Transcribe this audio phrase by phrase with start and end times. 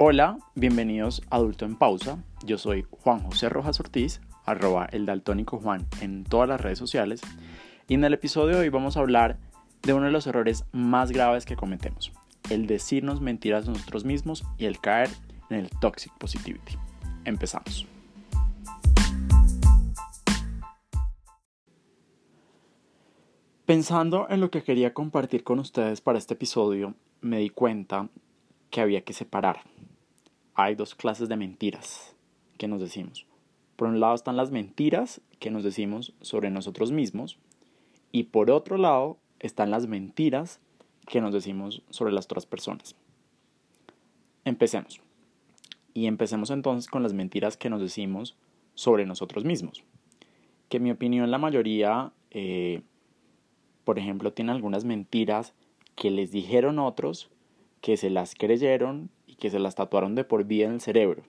[0.00, 2.22] Hola, bienvenidos a Adulto en Pausa.
[2.44, 7.20] Yo soy Juan José Rojas Ortiz, arroba el daltónico Juan en todas las redes sociales.
[7.88, 9.38] Y en el episodio de hoy vamos a hablar
[9.82, 12.12] de uno de los errores más graves que cometemos,
[12.48, 15.10] el decirnos mentiras a nosotros mismos y el caer
[15.50, 16.78] en el toxic positivity.
[17.24, 17.84] Empezamos.
[23.66, 28.08] Pensando en lo que quería compartir con ustedes para este episodio, me di cuenta
[28.70, 29.62] que había que separar.
[30.60, 32.16] Hay dos clases de mentiras
[32.58, 33.26] que nos decimos.
[33.76, 37.38] Por un lado están las mentiras que nos decimos sobre nosotros mismos
[38.10, 40.58] y por otro lado están las mentiras
[41.06, 42.96] que nos decimos sobre las otras personas.
[44.44, 45.00] Empecemos.
[45.94, 48.36] Y empecemos entonces con las mentiras que nos decimos
[48.74, 49.84] sobre nosotros mismos.
[50.68, 52.82] Que en mi opinión la mayoría eh,
[53.84, 55.54] por ejemplo, tiene algunas mentiras
[55.94, 57.30] que les dijeron otros,
[57.80, 59.08] que se las creyeron
[59.38, 61.22] que se las tatuaron de por vida en el cerebro.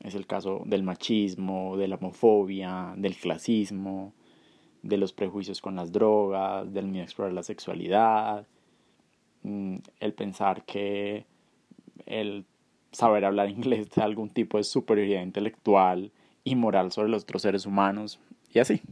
[0.00, 4.12] Es el caso del machismo, de la homofobia, del clasismo,
[4.82, 8.46] de los prejuicios con las drogas, del miedo a explorar la sexualidad,
[9.42, 11.26] mm, el pensar que
[12.06, 12.44] el
[12.92, 16.12] saber hablar inglés de algún tipo de superioridad intelectual
[16.44, 18.20] y moral sobre los otros seres humanos,
[18.52, 18.82] y así.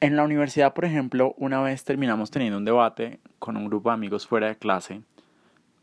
[0.00, 3.94] En la universidad, por ejemplo, una vez terminamos teniendo un debate con un grupo de
[3.94, 5.02] amigos fuera de clase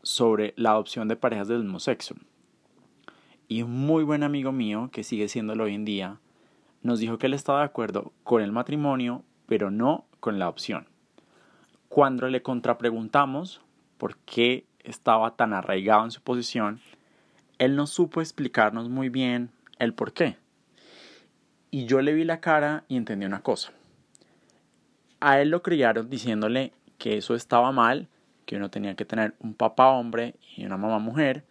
[0.08, 2.14] sobre la adopción de parejas del mismo sexo.
[3.46, 6.18] Y un muy buen amigo mío, que sigue siéndolo hoy en día,
[6.82, 10.86] nos dijo que él estaba de acuerdo con el matrimonio, pero no con la adopción.
[11.88, 13.60] Cuando le contrapreguntamos
[13.96, 16.80] por qué estaba tan arraigado en su posición,
[17.58, 20.36] él no supo explicarnos muy bien el por qué.
[21.70, 23.72] Y yo le vi la cara y entendí una cosa
[25.20, 28.08] a él lo criaron diciéndole que eso estaba mal,
[28.48, 31.44] que uno tenía que tener un papá hombre y una mamá mujer,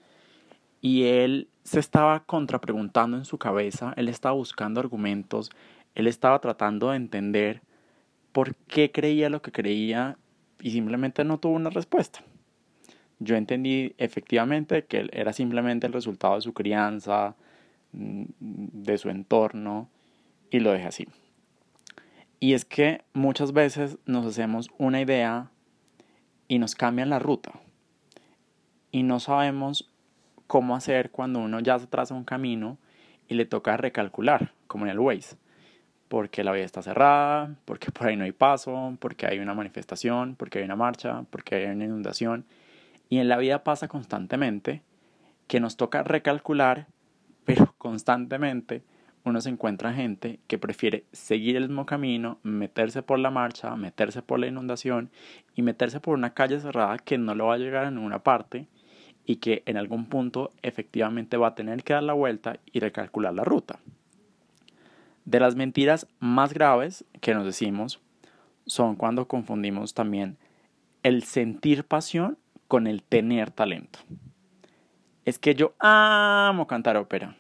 [0.82, 5.52] y él se estaba contrapreguntando en su cabeza, él estaba buscando argumentos,
[5.94, 7.62] él estaba tratando de entender
[8.32, 10.18] por qué creía lo que creía
[10.60, 12.24] y simplemente no tuvo una respuesta.
[13.20, 17.36] Yo entendí efectivamente que era simplemente el resultado de su crianza,
[17.92, 19.88] mm, de su entorno,
[20.50, 21.08] y lo dejé así.
[22.40, 25.52] Y es que muchas veces nos hacemos una idea
[26.48, 27.52] y nos cambian la ruta.
[28.92, 29.90] Y no sabemos
[30.48, 32.78] cómo hacer cuando uno ya se traza un camino
[33.28, 35.36] y le toca recalcular, como en el Waze.
[36.08, 40.36] Porque la vía está cerrada, porque por ahí no hay paso, porque hay una manifestación,
[40.36, 42.46] porque hay una marcha, porque hay una inundación.
[43.10, 44.82] Y en la vida pasa constantemente
[45.48, 46.88] que nos toca recalcular,
[47.46, 48.84] pero constantemente
[49.28, 54.22] uno se encuentra gente que prefiere seguir el mismo camino, meterse por la marcha, meterse
[54.22, 55.10] por la inundación
[55.56, 58.68] y meterse por una calle cerrada que no lo va a llegar a ninguna parte
[59.26, 63.34] y que en algún punto efectivamente va a tener que dar la vuelta y recalcular
[63.34, 63.80] la ruta.
[65.26, 68.00] De las mentiras más graves que nos decimos
[68.66, 70.38] son cuando confundimos también
[71.04, 74.00] el sentir pasión con el tener talento.
[75.26, 77.36] Es que yo amo cantar ópera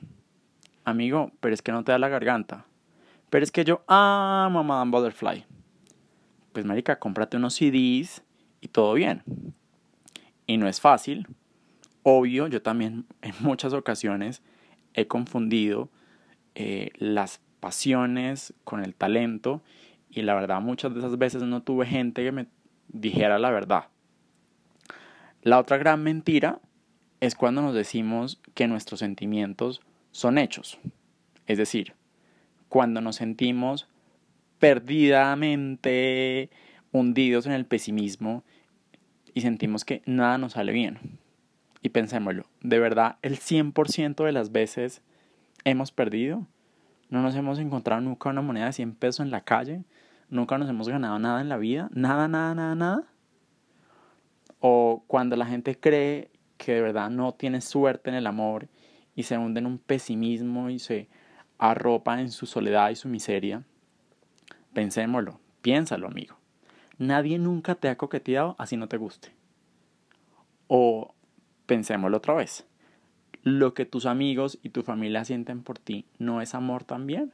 [0.87, 2.65] amigo, pero es que no te da la garganta.
[3.29, 5.45] Pero es que yo amo a Madame Butterfly.
[6.53, 8.23] Pues marica, cómprate unos CDs
[8.61, 9.21] y todo bien.
[10.45, 11.27] Y no es fácil.
[12.03, 14.41] Obvio, yo también en muchas ocasiones
[14.93, 15.89] he confundido
[16.55, 19.61] eh, las pasiones con el talento
[20.09, 22.47] y la verdad muchas de esas veces no tuve gente que me
[22.87, 23.89] dijera la verdad.
[25.41, 26.59] La otra gran mentira
[27.19, 29.81] es cuando nos decimos que nuestros sentimientos
[30.17, 30.79] son hechos.
[31.45, 31.93] Es decir,
[32.69, 33.87] cuando nos sentimos
[34.57, 36.49] perdidamente
[36.91, 38.43] hundidos en el pesimismo
[39.35, 40.97] y sentimos que nada nos sale bien.
[41.83, 45.03] Y pensémoslo, ¿de verdad el 100% de las veces
[45.65, 46.47] hemos perdido?
[47.11, 49.83] ¿No nos hemos encontrado nunca una moneda de 100 pesos en la calle?
[50.31, 51.89] ¿Nunca nos hemos ganado nada en la vida?
[51.93, 53.03] ¿Nada, nada, nada, nada?
[54.61, 58.67] O cuando la gente cree que de verdad no tiene suerte en el amor
[59.17, 61.09] y se hunde en un pesimismo y se
[61.57, 63.63] arropa en su soledad y su miseria.
[64.73, 66.37] Pensémoslo, piénsalo, amigo.
[66.99, 69.31] Nadie nunca te ha coqueteado así no te guste.
[70.67, 71.15] O
[71.65, 72.67] pensémoslo otra vez.
[73.41, 77.33] Lo que tus amigos y tu familia sienten por ti no es amor también.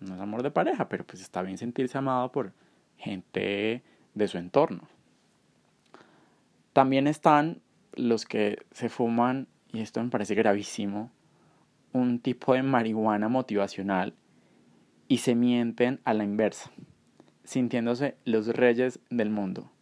[0.00, 2.54] No es amor de pareja, pero pues está bien sentirse amado por
[2.96, 3.82] gente
[4.14, 4.88] de su entorno.
[6.72, 7.60] También están
[7.92, 11.10] los que se fuman y esto me parece gravísimo,
[11.92, 14.14] un tipo de marihuana motivacional
[15.08, 16.70] y se mienten a la inversa,
[17.42, 19.72] sintiéndose los reyes del mundo,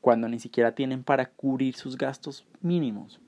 [0.00, 3.20] cuando ni siquiera tienen para cubrir sus gastos mínimos.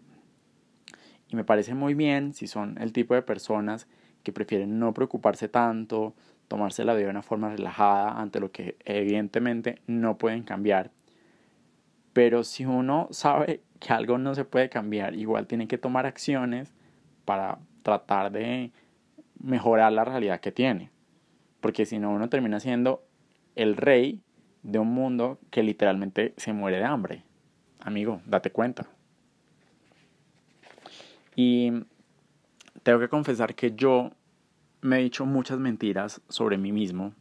[1.28, 3.88] Y me parece muy bien si son el tipo de personas
[4.22, 6.14] que prefieren no preocuparse tanto,
[6.46, 10.92] tomarse la vida de una forma relajada ante lo que evidentemente no pueden cambiar.
[12.12, 16.72] Pero si uno sabe que algo no se puede cambiar, igual tiene que tomar acciones
[17.24, 18.70] para tratar de
[19.40, 20.90] mejorar la realidad que tiene.
[21.60, 23.02] Porque si no, uno termina siendo
[23.56, 24.22] el rey
[24.62, 27.24] de un mundo que literalmente se muere de hambre.
[27.80, 28.86] Amigo, date cuenta.
[31.34, 31.72] Y
[32.84, 34.12] tengo que confesar que yo
[34.80, 37.14] me he dicho muchas mentiras sobre mí mismo.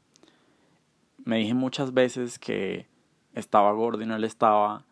[1.25, 2.85] Me dije muchas veces que
[3.33, 4.85] estaba gordo y no le estaba.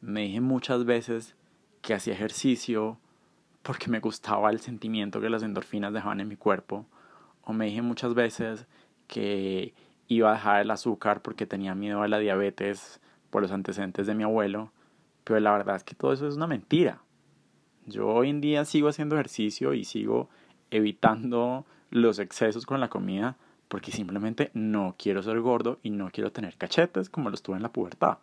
[0.00, 1.34] Me dije muchas veces
[1.80, 2.98] que hacía ejercicio
[3.62, 6.86] porque me gustaba el sentimiento que las endorfinas dejaban en mi cuerpo.
[7.42, 8.66] O me dije muchas veces
[9.06, 9.74] que
[10.08, 13.00] iba a dejar el azúcar porque tenía miedo a la diabetes
[13.30, 14.72] por los antecedentes de mi abuelo.
[15.24, 17.02] Pero la verdad es que todo eso es una mentira.
[17.86, 20.28] Yo hoy en día sigo haciendo ejercicio y sigo
[20.70, 23.36] evitando los excesos con la comida
[23.68, 27.62] porque simplemente no quiero ser gordo y no quiero tener cachetes como los tuve en
[27.62, 28.18] la pubertad.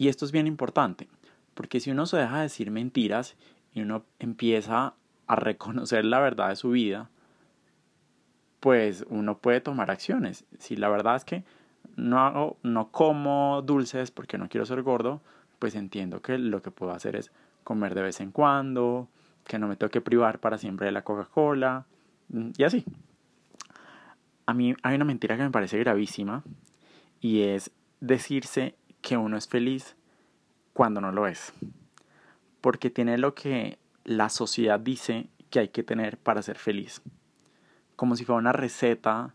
[0.00, 1.10] Y esto es bien importante,
[1.52, 3.36] porque si uno se deja de decir mentiras
[3.74, 4.94] y uno empieza
[5.26, 7.10] a reconocer la verdad de su vida,
[8.60, 10.46] pues uno puede tomar acciones.
[10.58, 11.44] Si la verdad es que
[11.96, 15.20] no hago, no como dulces porque no quiero ser gordo,
[15.58, 17.30] pues entiendo que lo que puedo hacer es
[17.62, 19.06] comer de vez en cuando,
[19.44, 21.84] que no me tengo que privar para siempre de la Coca-Cola
[22.30, 22.86] mm, y así.
[24.46, 26.42] A mí hay una mentira que me parece gravísima
[27.20, 27.70] y es
[28.00, 29.96] decirse que uno es feliz
[30.72, 31.52] cuando no lo es.
[32.60, 37.02] Porque tiene lo que la sociedad dice que hay que tener para ser feliz.
[37.96, 39.34] Como si fuera una receta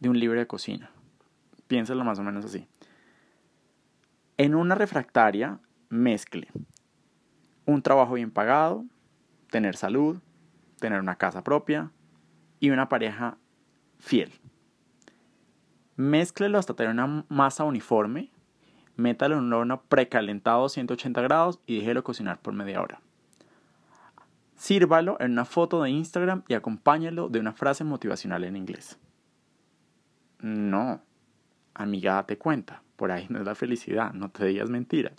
[0.00, 0.90] de un libro de cocina.
[1.68, 2.66] Piénsalo más o menos así.
[4.38, 6.48] En una refractaria, mezcle
[7.66, 8.84] un trabajo bien pagado,
[9.50, 10.18] tener salud,
[10.78, 11.90] tener una casa propia
[12.60, 13.36] y una pareja
[13.98, 14.32] fiel.
[15.96, 18.30] Mézclelo hasta tener una masa uniforme,
[18.96, 23.00] métalo en un horno precalentado a 180 grados y déjelo cocinar por media hora.
[24.56, 28.98] Sírvalo en una foto de Instagram y acompáñalo de una frase motivacional en inglés.
[30.40, 31.02] No,
[31.74, 35.14] amiga, date cuenta, por ahí no es la felicidad, no te digas mentiras.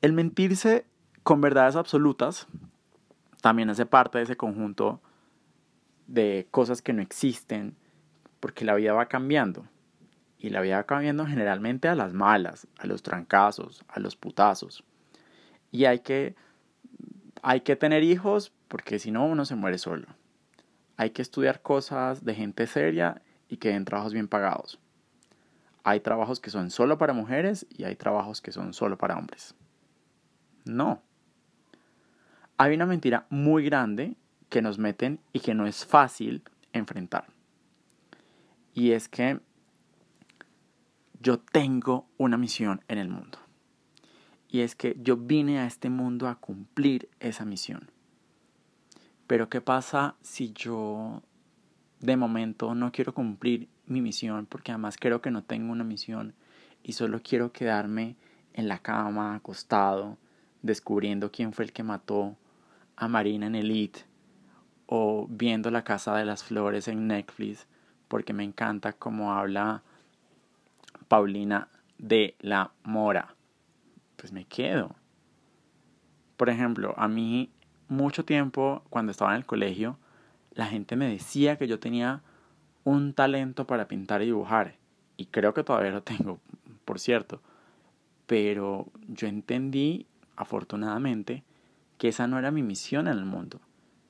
[0.00, 0.86] El mentirse
[1.22, 2.46] con verdades absolutas
[3.40, 5.00] también hace parte de ese conjunto
[6.06, 7.76] de cosas que no existen,
[8.40, 9.66] porque la vida va cambiando.
[10.42, 14.82] Y la va cambiando generalmente a las malas, a los trancazos, a los putazos.
[15.70, 16.34] Y hay que,
[17.42, 20.08] hay que tener hijos porque si no uno se muere solo.
[20.96, 24.80] Hay que estudiar cosas de gente seria y que den trabajos bien pagados.
[25.84, 29.54] Hay trabajos que son solo para mujeres y hay trabajos que son solo para hombres.
[30.64, 31.02] No.
[32.58, 34.16] Hay una mentira muy grande
[34.48, 36.42] que nos meten y que no es fácil
[36.72, 37.26] enfrentar.
[38.74, 39.38] Y es que
[41.22, 43.38] yo tengo una misión en el mundo.
[44.48, 47.90] Y es que yo vine a este mundo a cumplir esa misión.
[49.28, 51.22] Pero ¿qué pasa si yo
[52.00, 56.34] de momento no quiero cumplir mi misión porque además creo que no tengo una misión
[56.82, 58.16] y solo quiero quedarme
[58.52, 60.18] en la cama acostado
[60.62, 62.36] descubriendo quién fue el que mató
[62.96, 64.00] a Marina en Elite
[64.86, 67.68] o viendo La Casa de las Flores en Netflix
[68.08, 69.82] porque me encanta cómo habla
[71.12, 73.34] Paulina de la Mora.
[74.16, 74.96] Pues me quedo.
[76.38, 77.52] Por ejemplo, a mí
[77.86, 79.98] mucho tiempo cuando estaba en el colegio,
[80.52, 82.22] la gente me decía que yo tenía
[82.84, 84.76] un talento para pintar y dibujar.
[85.18, 86.40] Y creo que todavía lo tengo,
[86.86, 87.42] por cierto.
[88.24, 91.44] Pero yo entendí afortunadamente,
[91.98, 93.60] que esa no era mi misión en el mundo,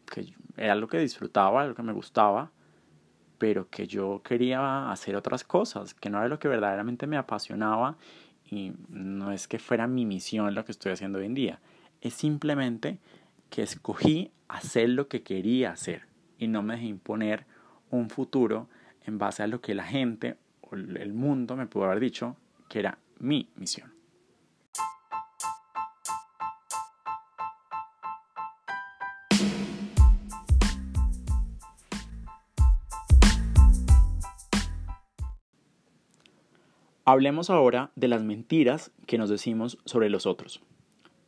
[0.06, 2.52] que era lo que disfrutaba, lo que me gustaba,
[3.42, 7.96] pero que yo quería hacer otras cosas, que no era lo que verdaderamente me apasionaba
[8.48, 11.58] y no es que fuera mi misión lo que estoy haciendo hoy en día,
[12.02, 13.00] es simplemente
[13.50, 16.02] que escogí hacer lo que quería hacer
[16.38, 17.44] y no me dejé imponer
[17.90, 18.68] un futuro
[19.06, 22.36] en base a lo que la gente o el mundo me pudo haber dicho
[22.68, 23.92] que era mi misión.
[37.04, 40.60] Hablemos ahora de las mentiras que nos decimos sobre los otros.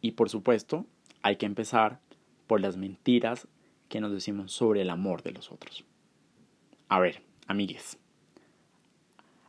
[0.01, 0.87] Y por supuesto,
[1.23, 1.99] hay que empezar
[2.47, 3.49] por las mentiras
[3.89, 5.85] que nos decimos sobre el amor de los otros.
[6.89, 7.99] A ver, amigues.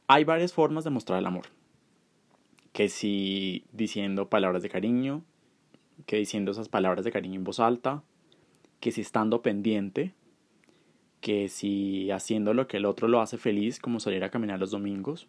[0.08, 1.46] Hay varias formas de mostrar el amor.
[2.74, 5.24] Que si diciendo palabras de cariño,
[6.06, 8.04] que diciendo esas palabras de cariño en voz alta,
[8.80, 10.14] que si estando pendiente,
[11.22, 14.72] que si haciendo lo que el otro lo hace feliz, como salir a caminar los
[14.72, 15.28] domingos,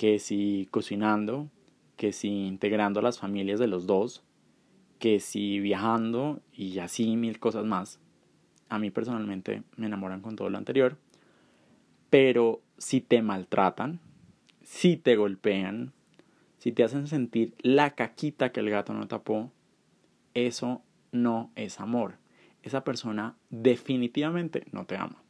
[0.00, 1.50] que si cocinando,
[1.98, 4.24] que si integrando a las familias de los dos,
[4.98, 8.00] que si viajando y así mil cosas más.
[8.70, 10.96] A mí personalmente me enamoran con todo lo anterior.
[12.08, 14.00] Pero si te maltratan,
[14.62, 15.92] si te golpean,
[16.56, 19.52] si te hacen sentir la caquita que el gato no tapó,
[20.32, 20.80] eso
[21.12, 22.14] no es amor.
[22.62, 25.22] Esa persona definitivamente no te ama.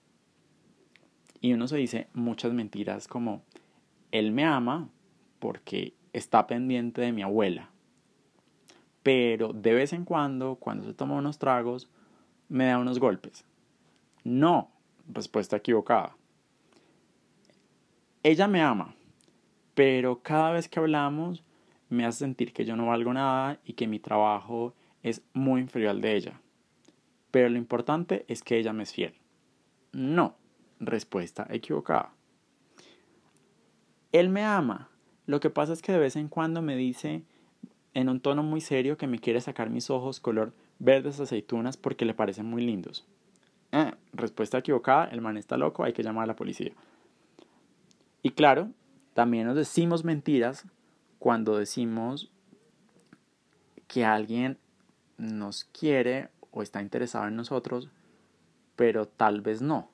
[1.40, 3.42] Y uno se dice muchas mentiras como,
[4.12, 4.88] él me ama
[5.38, 7.70] porque está pendiente de mi abuela.
[9.02, 11.88] Pero de vez en cuando, cuando se toma unos tragos,
[12.48, 13.44] me da unos golpes.
[14.24, 14.70] No,
[15.08, 16.16] respuesta equivocada.
[18.22, 18.94] Ella me ama,
[19.74, 21.42] pero cada vez que hablamos
[21.88, 25.90] me hace sentir que yo no valgo nada y que mi trabajo es muy inferior
[25.90, 26.40] al de ella.
[27.30, 29.14] Pero lo importante es que ella me es fiel.
[29.92, 30.36] No,
[30.78, 32.12] respuesta equivocada.
[34.12, 34.88] Él me ama.
[35.26, 37.22] Lo que pasa es que de vez en cuando me dice
[37.94, 42.04] en un tono muy serio que me quiere sacar mis ojos color verdes aceitunas porque
[42.04, 43.06] le parecen muy lindos.
[43.72, 46.72] Eh, respuesta equivocada, el man está loco, hay que llamar a la policía.
[48.22, 48.70] Y claro,
[49.14, 50.66] también nos decimos mentiras
[51.18, 52.30] cuando decimos
[53.86, 54.58] que alguien
[55.18, 57.88] nos quiere o está interesado en nosotros,
[58.76, 59.89] pero tal vez no.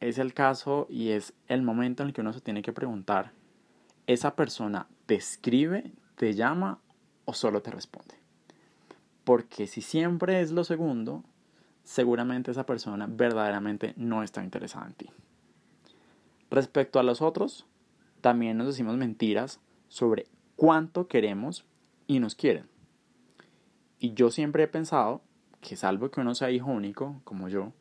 [0.00, 3.32] Es el caso y es el momento en el que uno se tiene que preguntar,
[4.06, 6.80] ¿esa persona te escribe, te llama
[7.24, 8.14] o solo te responde?
[9.24, 11.24] Porque si siempre es lo segundo,
[11.82, 15.10] seguramente esa persona verdaderamente no está interesada en ti.
[16.50, 17.66] Respecto a los otros,
[18.20, 20.26] también nos decimos mentiras sobre
[20.56, 21.64] cuánto queremos
[22.06, 22.68] y nos quieren.
[23.98, 25.22] Y yo siempre he pensado
[25.60, 27.72] que salvo que uno sea hijo único, como yo,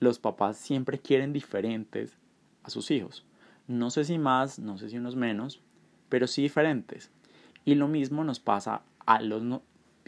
[0.00, 2.18] los papás siempre quieren diferentes
[2.62, 3.24] a sus hijos.
[3.66, 5.60] No sé si más, no sé si unos menos,
[6.08, 7.10] pero sí diferentes.
[7.64, 9.42] Y lo mismo nos pasa a los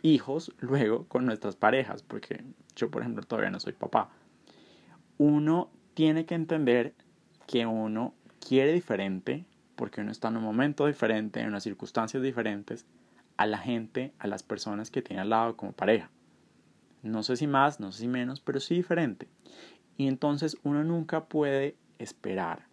[0.02, 2.45] hijos luego con nuestras parejas, porque
[2.76, 4.11] yo, por ejemplo, todavía no soy papá.
[5.16, 6.95] Uno tiene que entender
[7.47, 8.14] que uno
[8.47, 12.87] quiere diferente, porque uno está en un momento diferente, en unas circunstancias diferentes,
[13.37, 16.11] a la gente, a las personas que tiene al lado como pareja.
[17.02, 19.28] No sé si más, no sé si menos, pero sí diferente.
[19.99, 22.67] Y entonces uno nunca puede esperar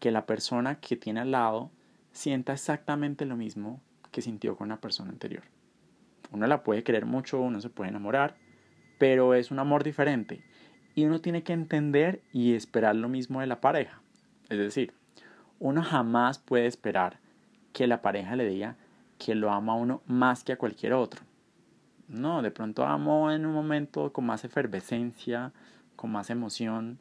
[0.00, 1.70] que la persona que tiene al lado
[2.12, 5.44] sienta exactamente lo mismo que sintió con la persona anterior.
[6.32, 8.36] Uno la puede querer mucho, uno se puede enamorar,
[8.98, 10.44] pero es un amor diferente.
[10.96, 14.02] Y uno tiene que entender y esperar lo mismo de la pareja.
[14.48, 14.92] Es decir,
[15.60, 17.18] uno jamás puede esperar
[17.72, 18.76] que la pareja le diga
[19.18, 21.22] que lo ama a uno más que a cualquier otro.
[22.08, 25.52] No, de pronto amo en un momento con más efervescencia,
[25.96, 26.98] con más emoción,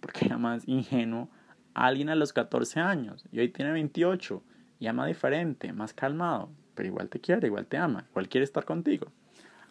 [0.00, 1.28] porque era más ingenuo
[1.74, 4.42] a alguien a los 14 años y hoy tiene 28
[4.80, 8.64] y ama diferente, más calmado, pero igual te quiere, igual te ama, igual quiere estar
[8.64, 9.08] contigo.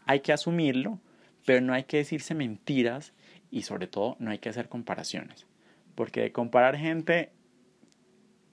[0.06, 1.00] Hay que asumirlo,
[1.46, 3.14] pero no hay que decirse mentiras
[3.52, 5.48] y sobre todo no hay que hacer comparaciones,
[5.96, 7.32] porque de comparar gente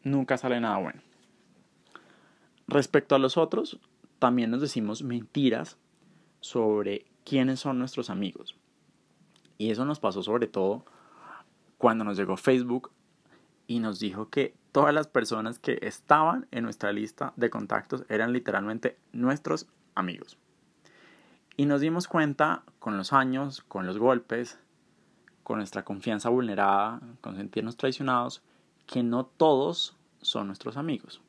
[0.02, 1.00] nunca sale nada bueno.
[2.66, 3.78] Respecto a los otros,
[4.18, 5.76] también nos decimos mentiras
[6.40, 8.56] sobre quiénes son nuestros amigos.
[9.58, 10.84] Y eso nos pasó sobre todo
[11.78, 12.90] cuando nos llegó Facebook
[13.66, 18.32] y nos dijo que todas las personas que estaban en nuestra lista de contactos eran
[18.32, 20.38] literalmente nuestros amigos.
[21.56, 24.58] Y nos dimos cuenta con los años, con los golpes,
[25.42, 28.42] con nuestra confianza vulnerada, con sentirnos traicionados,
[28.86, 31.22] que no todos son nuestros amigos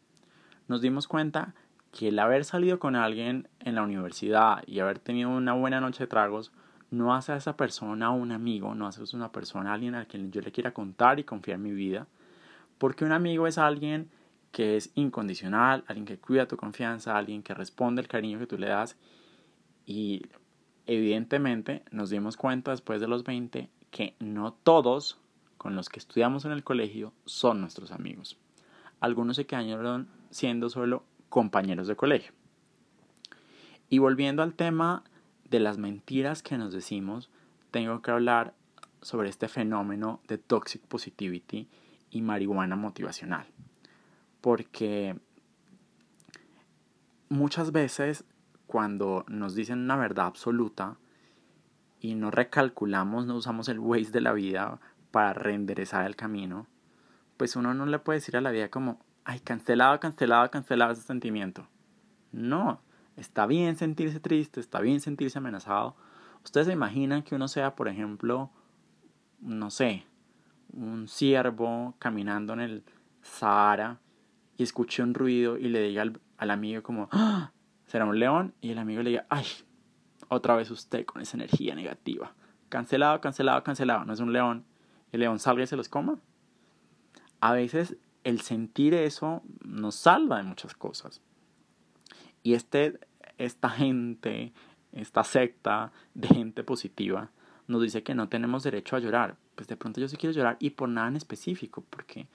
[0.67, 1.53] nos dimos cuenta
[1.91, 6.03] que el haber salido con alguien en la universidad y haber tenido una buena noche
[6.03, 6.51] de tragos
[6.95, 10.31] no hace a esa persona un amigo, no hace a una persona alguien a quien
[10.31, 12.07] yo le quiera contar y confiar mi vida,
[12.77, 14.09] porque un amigo es alguien
[14.51, 18.57] que es incondicional, alguien que cuida tu confianza, alguien que responde el cariño que tú
[18.57, 18.97] le das
[19.85, 20.23] y
[20.85, 25.17] evidentemente nos dimos cuenta después de los 20 que no todos
[25.57, 28.37] con los que estudiamos en el colegio son nuestros amigos.
[29.01, 32.31] Algunos se quedaron siendo solo compañeros de colegio.
[33.89, 35.03] Y volviendo al tema
[35.49, 37.29] de las mentiras que nos decimos,
[37.71, 38.53] tengo que hablar
[39.01, 41.69] sobre este fenómeno de toxic positivity
[42.09, 43.47] y marihuana motivacional.
[44.41, 45.19] Porque
[47.29, 48.25] muchas veces
[48.67, 50.97] cuando nos dicen una verdad absoluta
[51.99, 54.79] y no recalculamos, no usamos el Waze de la vida
[55.11, 56.67] para reenderezar el camino,
[57.37, 61.03] pues uno no le puede decir a la vida como, ay, cancelado, cancelado, cancelado ese
[61.03, 61.67] sentimiento.
[62.31, 62.81] No,
[63.17, 65.95] Está bien sentirse triste, está bien sentirse amenazado.
[66.43, 68.51] Ustedes se imaginan que uno sea, por ejemplo,
[69.39, 70.05] no sé,
[70.73, 72.83] un ciervo caminando en el
[73.21, 73.99] Sahara
[74.57, 76.03] y escuche un ruido y le diga
[76.37, 77.51] al, amigo como, ¡Ah!
[77.85, 78.53] ¿será un león?
[78.61, 79.45] Y el amigo le diga, ay,
[80.27, 82.33] otra vez usted con esa energía negativa.
[82.69, 84.05] Cancelado, cancelado, cancelado.
[84.05, 84.65] No es un león.
[85.11, 86.19] El león salga y se los coma.
[87.39, 91.21] A veces el sentir eso nos salva de muchas cosas.
[92.45, 92.99] Y este,
[93.39, 94.53] esta gente,
[94.91, 97.31] esta secta de gente positiva,
[97.65, 99.35] nos dice que no tenemos derecho a llorar.
[99.55, 102.27] Pues de pronto yo sí quiero llorar y por nada en específico, porque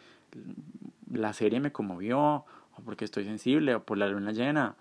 [1.13, 4.75] la serie me conmovió, o porque estoy sensible, o por la luna llena,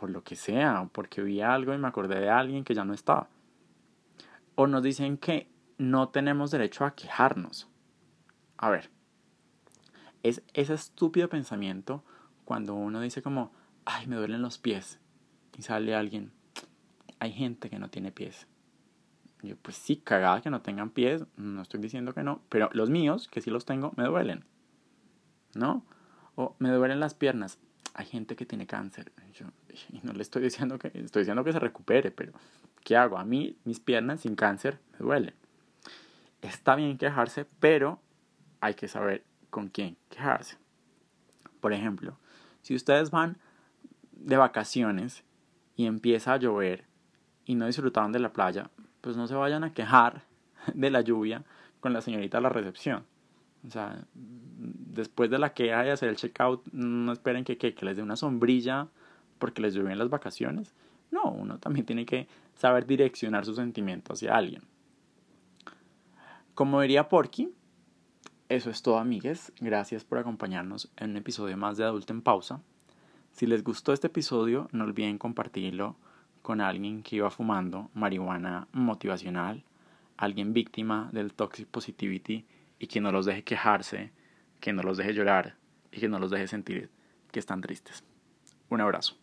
[0.00, 2.86] por lo que sea, o porque vi algo y me acordé de alguien que ya
[2.86, 3.28] no estaba.
[4.54, 7.68] O nos dicen que no tenemos derecho a quejarnos.
[8.56, 8.88] A ver,
[10.22, 12.02] es ese estúpido pensamiento
[12.46, 13.52] cuando uno dice como,
[13.86, 14.98] ay, me duelen los pies,
[15.56, 16.32] y sale alguien,
[17.18, 18.46] hay gente que no tiene pies.
[19.42, 22.90] Yo, pues sí, cagada que no tengan pies, no estoy diciendo que no, pero los
[22.90, 24.44] míos, que sí los tengo, me duelen.
[25.54, 25.84] ¿No?
[26.34, 27.58] O me duelen las piernas.
[27.94, 29.12] Hay gente que tiene cáncer.
[29.32, 29.46] Yo,
[29.90, 32.32] y no le estoy diciendo que, estoy diciendo que se recupere, pero
[32.84, 33.18] ¿qué hago?
[33.18, 35.34] A mí, mis piernas sin cáncer me duelen.
[36.42, 38.00] Está bien quejarse, pero
[38.60, 40.58] hay que saber con quién quejarse.
[41.60, 42.18] Por ejemplo,
[42.62, 43.38] si ustedes van
[44.16, 45.24] de vacaciones
[45.76, 46.84] y empieza a llover
[47.44, 48.70] y no disfrutaron de la playa,
[49.00, 50.24] pues no se vayan a quejar
[50.74, 51.44] de la lluvia
[51.80, 53.04] con la señorita de la recepción.
[53.66, 57.96] O sea, después de la queja y hacer el checkout, no esperen que, que, les
[57.96, 58.88] dé una sombrilla
[59.38, 60.74] porque les llovió en las vacaciones.
[61.10, 64.62] No, uno también tiene que saber direccionar sus sentimientos hacia alguien.
[66.54, 67.52] Como diría Porky,
[68.48, 69.52] eso es todo, amigues.
[69.60, 72.62] Gracias por acompañarnos en un episodio más de Adulto en Pausa.
[73.36, 75.96] Si les gustó este episodio, no olviden compartirlo
[76.40, 79.62] con alguien que iba fumando marihuana motivacional,
[80.16, 82.46] alguien víctima del toxic positivity
[82.78, 84.10] y que no los deje quejarse,
[84.58, 85.56] que no los deje llorar
[85.92, 86.88] y que no los deje sentir
[87.30, 88.04] que están tristes.
[88.70, 89.18] Un abrazo.